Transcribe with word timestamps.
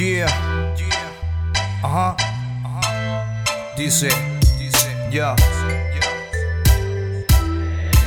Yeah. 0.00 0.32
Ajá. 1.82 2.16
Dice. 3.76 4.08
Ya. 5.10 5.36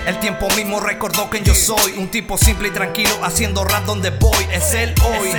El 0.06 0.20
tiempo 0.20 0.50
mismo 0.50 0.82
recordó 0.82 1.30
que 1.30 1.42
yo 1.42 1.56
soy 1.56 1.94
un 1.94 2.10
tipo 2.10 2.38
simple 2.38 2.68
y 2.68 2.72
tranquilo 2.72 3.10
haciendo 3.24 3.64
rap 3.64 3.86
donde 3.86 4.10
voy. 4.10 4.46
Es 4.52 4.74
él 4.74 4.94
hoy, 5.02 5.30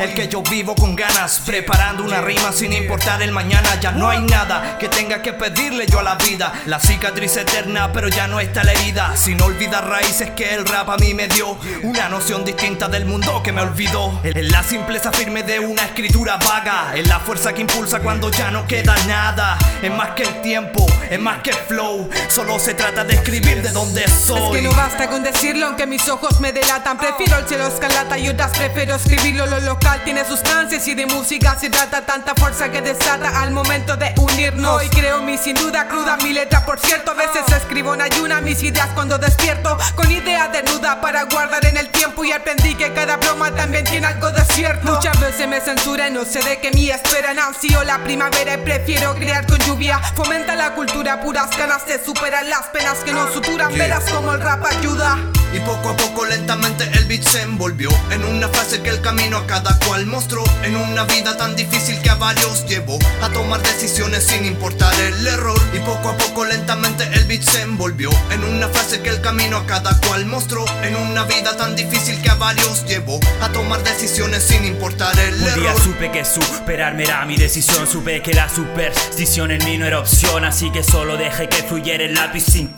el 0.00 0.14
que 0.14 0.28
yo 0.28 0.42
vivo 0.42 0.74
con 0.74 0.96
ganas, 0.96 1.40
preparando 1.44 2.02
una 2.02 2.22
rima 2.22 2.50
sin 2.50 2.72
importar 2.72 3.20
el 3.20 3.32
mañana. 3.32 3.78
Ya 3.82 3.92
no 3.92 4.08
hay 4.08 4.22
nada 4.22 4.78
que 4.78 4.88
tenga 4.88 5.20
que 5.20 5.34
pedirle 5.34 5.86
yo 5.86 5.98
a 5.98 6.02
la 6.02 6.14
vida. 6.14 6.54
La 6.64 6.80
cicatriz 6.80 7.36
eterna, 7.36 7.92
pero 7.92 8.08
ya 8.08 8.26
no 8.26 8.40
está 8.40 8.64
la 8.64 8.72
herida. 8.72 9.14
Sin 9.14 9.42
olvidar 9.42 9.86
raíces 9.86 10.30
que 10.30 10.54
el 10.54 10.64
rap 10.64 10.88
a 10.88 10.96
mí 10.96 11.12
me 11.12 11.28
dio. 11.28 11.58
Una 11.82 12.08
noción 12.08 12.46
distinta 12.46 12.88
del 12.88 13.04
mundo 13.04 13.42
que 13.42 13.52
me 13.52 13.60
olvidó. 13.60 14.20
Es 14.24 14.50
la 14.50 14.62
simpleza 14.62 15.12
firme 15.12 15.42
de 15.42 15.58
una 15.58 15.82
escritura 15.82 16.38
vaga. 16.38 16.94
Es 16.96 17.06
la 17.08 17.20
fuerza 17.20 17.52
que 17.52 17.60
impulsa 17.60 18.00
cuando 18.00 18.30
ya 18.30 18.50
no 18.50 18.66
queda 18.66 18.96
nada. 19.06 19.58
Es 19.82 19.90
más 19.90 20.12
que 20.12 20.22
el 20.22 20.40
tiempo, 20.40 20.86
es 21.10 21.20
más 21.20 21.42
que 21.42 21.50
el 21.50 21.56
flow. 21.56 22.08
Solo 22.28 22.58
se 22.58 22.72
trata 22.72 23.04
de 23.04 23.16
escribir 23.16 23.60
de 23.60 23.70
donde 23.70 24.13
es 24.14 24.50
que 24.52 24.62
no 24.62 24.72
basta 24.72 25.08
con 25.08 25.22
decirlo, 25.22 25.66
aunque 25.66 25.86
mis 25.86 26.08
ojos 26.08 26.40
me 26.40 26.52
delatan. 26.52 26.96
Prefiero 26.96 27.36
el 27.38 27.48
cielo 27.48 27.66
escalata 27.66 28.16
y 28.16 28.28
otras 28.28 28.56
prefiero 28.56 28.94
escribirlo. 28.94 29.46
Lo 29.46 29.60
local 29.60 30.02
tiene 30.04 30.24
sustancias 30.24 30.86
y 30.88 30.94
de 30.94 31.06
música 31.06 31.56
se 31.58 31.68
trata. 31.68 32.06
Tanta 32.06 32.34
fuerza 32.34 32.70
que 32.70 32.80
desata 32.80 33.42
al 33.42 33.50
momento 33.50 33.96
de 33.96 34.14
unirnos. 34.16 34.80
Hoy 34.80 34.88
creo 34.88 35.20
mi 35.22 35.36
sin 35.36 35.56
duda 35.56 35.88
cruda, 35.88 36.16
mi 36.18 36.32
letra, 36.32 36.64
por 36.64 36.78
cierto. 36.78 37.10
A 37.10 37.14
veces 37.14 37.42
escribo 37.74 37.94
en 37.94 38.02
ayuna 38.02 38.40
mis 38.40 38.62
ideas 38.62 38.88
cuando 38.94 39.18
despierto. 39.18 39.76
Con 39.96 40.08
idea 40.08 40.46
desnuda 40.46 41.00
para 41.00 41.24
guardar 41.24 41.66
en 41.66 41.76
el 41.76 41.88
tiempo. 41.88 42.24
Y 42.24 42.30
aprendí 42.30 42.76
que 42.76 42.92
cada 42.92 43.16
broma 43.16 43.52
también 43.52 43.84
tiene 43.84 44.06
algo 44.06 44.30
de 44.30 44.44
cierto. 44.44 44.92
Muchas 44.94 45.18
veces 45.18 45.48
me 45.48 45.60
censura 45.60 46.06
y 46.06 46.12
no 46.12 46.24
sé 46.24 46.40
de 46.44 46.60
qué 46.60 46.70
me 46.70 46.90
esperan. 46.90 47.36
sido 47.60 47.82
la 47.82 47.98
primavera 47.98 48.54
y 48.54 48.58
prefiero 48.58 49.16
crear 49.16 49.44
con 49.48 49.58
lluvia. 49.58 49.98
Fomenta 50.14 50.54
la 50.54 50.72
cultura, 50.76 51.20
puras 51.20 51.50
ganas 51.58 51.84
de 51.86 51.98
superar 51.98 52.46
las 52.46 52.66
penas 52.66 52.98
que 52.98 53.12
nos 53.12 53.32
suturan. 53.32 53.76
Verás 53.76 54.04
como 54.08 54.32
el 54.32 54.40
rap 54.40 54.64
ayuda. 54.66 55.33
Y 55.54 55.60
poco 55.60 55.90
a 55.90 55.96
poco 55.96 56.24
lentamente 56.24 56.82
el 56.94 57.04
beat 57.04 57.22
se 57.22 57.42
envolvió 57.42 57.88
En 58.10 58.24
una 58.24 58.48
frase 58.48 58.82
que 58.82 58.90
el 58.90 59.00
camino 59.00 59.36
a 59.36 59.46
cada 59.46 59.78
cual 59.86 60.04
mostró. 60.06 60.42
En 60.64 60.74
una 60.74 61.04
vida 61.04 61.36
tan 61.36 61.54
difícil 61.54 62.00
que 62.02 62.10
a 62.10 62.16
varios 62.16 62.66
llevó 62.66 62.98
A 63.22 63.28
tomar 63.28 63.62
decisiones 63.62 64.24
sin 64.24 64.44
importar 64.44 64.92
el 65.00 65.24
error. 65.24 65.60
Y 65.72 65.78
poco 65.78 66.08
a 66.08 66.16
poco 66.16 66.44
lentamente 66.44 67.04
el 67.12 67.24
beat 67.26 67.42
se 67.42 67.62
envolvió 67.62 68.10
En 68.32 68.42
una 68.42 68.68
frase 68.68 69.00
que 69.00 69.10
el 69.10 69.20
camino 69.20 69.58
a 69.58 69.66
cada 69.66 69.96
cual 70.00 70.26
mostró. 70.26 70.64
En 70.82 70.96
una 70.96 71.22
vida 71.22 71.56
tan 71.56 71.76
difícil 71.76 72.20
que 72.20 72.30
a 72.30 72.34
varios 72.34 72.84
llevó 72.86 73.20
A 73.40 73.48
tomar 73.50 73.80
decisiones 73.84 74.42
sin 74.42 74.64
importar 74.64 75.16
el 75.20 75.40
error 75.40 75.56
Un 75.56 75.62
día 75.62 75.76
supe 75.76 76.10
que 76.10 76.24
superarme 76.24 77.04
era 77.04 77.24
mi 77.26 77.36
decisión. 77.36 77.86
Supe 77.86 78.22
que 78.22 78.34
la 78.34 78.48
superstición 78.48 79.52
en 79.52 79.64
mí 79.64 79.78
no 79.78 79.86
era 79.86 80.00
opción 80.00 80.44
Así 80.44 80.72
que 80.72 80.82
solo 80.82 81.16
dejé 81.16 81.48
que 81.48 81.62
fluyera 81.62 82.02
el 82.02 82.14
lápiz 82.14 82.42
sin 82.42 82.68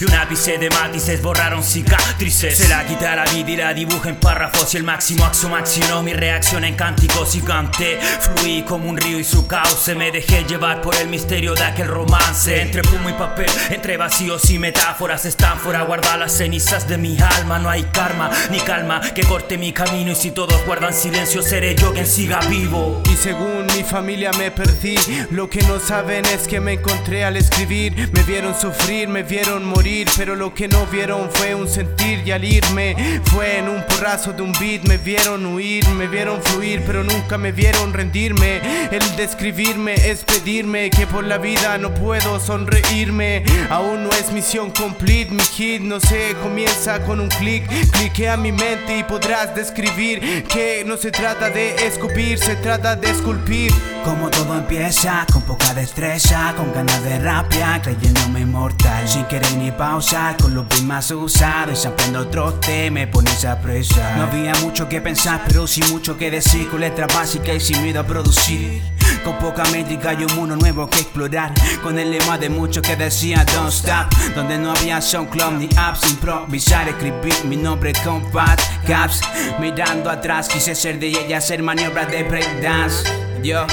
Y 0.00 0.04
un 0.04 0.14
ápice 0.14 0.56
de 0.56 0.70
matices 0.70 1.20
borraron 1.20 1.64
cicatrices. 1.64 2.56
Se 2.56 2.68
la 2.68 2.86
quita 2.86 3.16
la 3.16 3.24
vida 3.24 3.50
y 3.50 3.56
la 3.56 3.74
dibuja 3.74 4.08
en 4.08 4.16
párrafos 4.16 4.72
Y 4.74 4.76
el 4.76 4.84
máximo 4.84 5.24
axo 5.24 5.54
accionó 5.54 6.02
mi 6.02 6.12
reacción 6.12 6.64
en 6.64 6.76
cánticos 6.76 7.34
y 7.34 7.40
canté 7.40 7.98
Fluí 7.98 8.62
como 8.62 8.88
un 8.88 8.96
río 8.96 9.18
y 9.18 9.24
su 9.24 9.46
cauce 9.48 9.94
Me 9.94 10.12
dejé 10.12 10.44
llevar 10.44 10.80
por 10.80 10.94
el 10.94 11.08
misterio 11.08 11.54
de 11.54 11.64
aquel 11.64 11.88
romance. 11.88 12.62
Entre 12.62 12.82
fumo 12.84 13.10
y 13.10 13.14
papel, 13.14 13.50
entre 13.70 13.96
vacíos 13.96 14.48
y 14.50 14.58
metáforas 14.58 15.24
Están 15.24 15.58
fuera 15.58 15.82
guardar 15.82 16.18
las 16.20 16.32
cenizas 16.32 16.88
de 16.88 16.96
mi 16.96 17.18
alma. 17.20 17.58
No 17.58 17.68
hay 17.68 17.82
karma 17.82 18.30
ni 18.50 18.60
calma 18.60 19.00
que 19.00 19.24
corte 19.24 19.58
mi 19.58 19.72
camino 19.72 20.12
Y 20.12 20.16
si 20.16 20.30
todos 20.30 20.64
guardan 20.66 20.94
silencio 20.94 21.42
seré 21.42 21.74
yo 21.74 21.92
quien 21.92 22.06
siga 22.06 22.40
vivo. 22.48 23.02
Y 23.10 23.16
según 23.16 23.66
mi 23.74 23.82
familia 23.82 24.30
me 24.38 24.52
perdí 24.52 24.96
Lo 25.30 25.50
que 25.50 25.62
no 25.62 25.80
saben 25.80 26.24
es 26.26 26.46
que 26.46 26.60
me 26.60 26.74
encontré 26.74 27.24
al 27.24 27.36
escribir. 27.36 28.10
Me 28.12 28.22
vieron 28.22 28.58
sufrir, 28.58 29.08
me 29.08 29.22
vieron 29.22 29.47
morir 29.56 30.08
Pero 30.16 30.36
lo 30.36 30.52
que 30.52 30.68
no 30.68 30.86
vieron 30.86 31.30
fue 31.30 31.54
un 31.54 31.68
sentido 31.68 31.98
y 32.24 32.30
al 32.30 32.44
irme 32.44 33.20
fue 33.24 33.58
en 33.58 33.68
un 33.68 33.82
porrazo 33.84 34.32
de 34.32 34.42
un 34.42 34.52
beat. 34.52 34.82
Me 34.84 34.98
vieron 34.98 35.44
huir, 35.46 35.86
me 35.90 36.06
vieron 36.06 36.42
fluir, 36.42 36.82
pero 36.86 37.02
nunca 37.02 37.38
me 37.38 37.52
vieron 37.52 37.92
rendirme. 37.92 38.60
El 38.90 39.16
describirme 39.16 39.94
es 39.94 40.24
pedirme 40.24 40.90
que 40.90 41.06
por 41.06 41.24
la 41.24 41.38
vida 41.38 41.76
no 41.78 41.92
puedo 41.94 42.40
sonreírme. 42.40 43.44
Aún 43.70 44.04
no 44.04 44.10
es 44.10 44.32
misión 44.32 44.70
complete, 44.70 45.32
mi 45.32 45.42
hit 45.42 45.82
no 45.82 46.00
se 46.00 46.34
comienza 46.42 47.02
con 47.04 47.20
un 47.20 47.28
clic. 47.28 47.66
Clique 47.92 48.28
a 48.28 48.36
mi 48.36 48.52
mente 48.52 48.98
y 48.98 49.02
podrás 49.02 49.54
describir 49.54 50.44
que 50.44 50.84
no 50.86 50.96
se 50.96 51.10
trata 51.10 51.50
de 51.50 51.74
escupir, 51.86 52.38
se 52.38 52.56
trata 52.56 52.96
de 52.96 53.10
esculpir. 53.10 53.72
Como 54.04 54.30
todo 54.30 54.56
empieza, 54.56 55.26
con 55.32 55.42
poca 55.42 55.74
destreza, 55.74 56.54
con 56.56 56.72
ganas 56.72 57.02
de 57.02 57.18
rapia, 57.18 57.80
creyéndome 57.82 58.40
inmortal, 58.40 59.06
sin 59.08 59.24
querer 59.38 59.56
ni 59.58 59.70
pausar, 59.70 60.36
con 60.36 60.54
los 60.54 60.66
beats 60.68 60.84
más 60.84 61.10
usados 61.10 61.86
aprendo 61.86 62.20
otro 62.20 62.54
te 62.54 62.90
me 62.90 63.06
pones 63.06 63.44
a 63.44 63.60
presa 63.60 64.16
No 64.16 64.24
había 64.24 64.54
mucho 64.56 64.88
que 64.88 65.00
pensar, 65.00 65.42
pero 65.46 65.66
sí 65.66 65.82
mucho 65.90 66.16
que 66.16 66.30
decir 66.30 66.68
Con 66.68 66.80
letras 66.80 67.14
básicas 67.14 67.56
y 67.56 67.60
sin 67.60 67.82
miedo 67.82 68.00
a 68.00 68.04
producir. 68.04 68.82
Con 69.24 69.38
poca 69.38 69.64
métrica 69.70 70.14
y 70.14 70.24
un 70.24 70.34
mundo 70.36 70.56
nuevo 70.56 70.88
que 70.88 71.00
explorar 71.00 71.52
Con 71.82 71.98
el 71.98 72.10
lema 72.10 72.38
de 72.38 72.48
muchos 72.48 72.82
que 72.82 72.94
decía 72.94 73.44
don't 73.54 73.72
stop 73.72 74.12
Donde 74.34 74.58
no 74.58 74.70
había 74.72 75.00
SoundCloud 75.00 75.52
ni 75.52 75.68
apps 75.76 76.10
Improvisar, 76.10 76.88
escribir. 76.88 77.34
Mi 77.44 77.56
nombre 77.56 77.92
con 78.04 78.24
fat 78.32 78.60
caps 78.86 79.20
Mirando 79.60 80.10
atrás 80.10 80.48
quise 80.48 80.74
ser 80.74 80.98
de 80.98 81.08
ella, 81.08 81.38
hacer 81.38 81.62
maniobras 81.62 82.10
de 82.10 82.22
breakdance. 82.22 83.04
Yo 83.42 83.66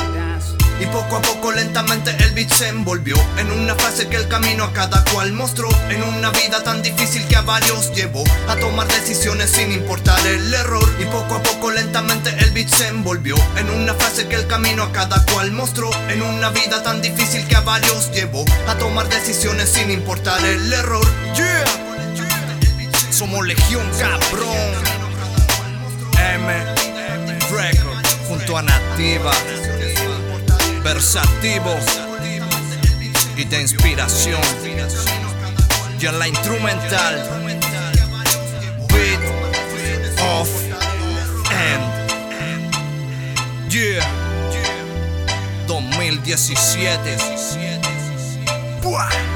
y 0.79 0.85
poco 0.87 1.15
a 1.15 1.21
poco 1.21 1.51
lentamente 1.51 2.11
el 2.19 2.31
beat 2.31 2.51
se 2.51 2.67
envolvió 2.67 3.15
En 3.37 3.49
una 3.51 3.75
frase 3.75 4.07
que 4.09 4.17
el 4.17 4.27
camino 4.27 4.65
a 4.65 4.73
cada 4.73 5.03
cual 5.05 5.31
mostró. 5.31 5.69
En 5.89 6.03
una 6.03 6.31
vida 6.31 6.63
tan 6.63 6.81
difícil 6.81 7.25
que 7.27 7.37
a 7.37 7.41
varios 7.41 7.93
llevó 7.93 8.23
A 8.47 8.55
tomar 8.57 8.87
decisiones 8.87 9.51
sin 9.51 9.71
importar 9.71 10.19
el 10.27 10.53
error. 10.53 10.87
Y 10.99 11.05
poco 11.05 11.35
a 11.35 11.43
poco 11.43 11.71
lentamente 11.71 12.29
el 12.39 12.51
beat 12.51 12.69
se 12.69 12.87
envolvió 12.87 13.35
En 13.55 13.69
una 13.69 13.93
frase 13.93 14.27
que 14.27 14.35
el 14.35 14.47
camino 14.47 14.83
a 14.83 14.91
cada 14.91 15.23
cual 15.25 15.51
mostró. 15.51 15.89
En 16.09 16.21
una 16.21 16.49
vida 16.49 16.83
tan 16.83 17.01
difícil 17.01 17.47
que 17.47 17.55
a 17.55 17.61
varios 17.61 18.11
llevó 18.11 18.43
A 18.67 18.75
tomar 18.75 19.07
decisiones 19.07 19.69
sin 19.69 19.91
importar 19.91 20.43
el 20.45 20.73
error. 20.73 21.05
Yeah. 21.35 21.63
Somos 23.11 23.45
Legión 23.45 23.89
Cabrón. 23.97 24.95
M 26.17 26.53
Record 27.49 28.05
junto 28.27 28.57
a 28.57 28.61
Nativa 28.63 29.31
versativo 30.85 31.75
y 33.35 33.43
de 33.43 33.61
inspiración. 33.61 34.39
Y 35.99 36.05
en 36.05 36.19
la 36.19 36.27
instrumental, 36.27 37.15
beat 38.89 39.19
of 40.21 40.47
end. 41.49 41.83
Yeah, 43.71 44.05
2017. 45.67 47.17
Buah. 48.83 49.34